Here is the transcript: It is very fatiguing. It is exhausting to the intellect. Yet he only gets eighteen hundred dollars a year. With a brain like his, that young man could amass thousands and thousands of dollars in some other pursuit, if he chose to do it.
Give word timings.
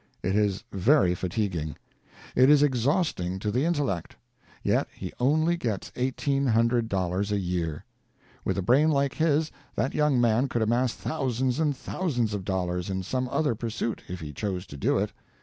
It 0.23 0.35
is 0.35 0.63
very 0.71 1.13
fatiguing. 1.13 1.75
It 2.35 2.49
is 2.49 2.63
exhausting 2.63 3.37
to 3.37 3.51
the 3.51 3.65
intellect. 3.65 4.15
Yet 4.63 4.87
he 4.95 5.13
only 5.19 5.57
gets 5.57 5.91
eighteen 5.95 6.47
hundred 6.47 6.89
dollars 6.89 7.31
a 7.31 7.37
year. 7.37 7.85
With 8.43 8.57
a 8.57 8.63
brain 8.63 8.89
like 8.89 9.13
his, 9.13 9.51
that 9.75 9.93
young 9.93 10.19
man 10.19 10.47
could 10.49 10.63
amass 10.63 10.95
thousands 10.95 11.59
and 11.59 11.77
thousands 11.77 12.33
of 12.33 12.43
dollars 12.45 12.89
in 12.89 13.03
some 13.03 13.29
other 13.29 13.53
pursuit, 13.53 14.01
if 14.07 14.21
he 14.21 14.33
chose 14.33 14.65
to 14.65 14.75
do 14.75 14.97
it. 14.97 15.13